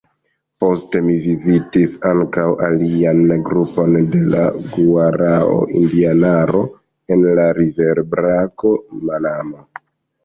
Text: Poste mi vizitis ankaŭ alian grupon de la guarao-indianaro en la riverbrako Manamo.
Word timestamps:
Poste 0.61 1.01
mi 1.07 1.17
vizitis 1.25 1.91
ankaŭ 2.11 2.45
alian 2.69 3.21
grupon 3.51 3.97
de 4.15 4.23
la 4.31 4.47
guarao-indianaro 4.71 6.65
en 7.17 7.25
la 7.41 7.47
riverbrako 7.63 8.77
Manamo. 9.11 9.67